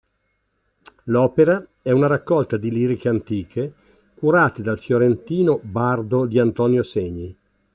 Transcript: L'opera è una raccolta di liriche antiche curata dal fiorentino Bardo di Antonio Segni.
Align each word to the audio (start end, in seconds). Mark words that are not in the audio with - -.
L'opera 1.03 1.63
è 1.83 1.91
una 1.91 2.07
raccolta 2.07 2.57
di 2.57 2.71
liriche 2.71 3.07
antiche 3.07 3.71
curata 4.15 4.63
dal 4.63 4.79
fiorentino 4.79 5.59
Bardo 5.61 6.25
di 6.25 6.39
Antonio 6.39 6.81
Segni. 6.81 7.37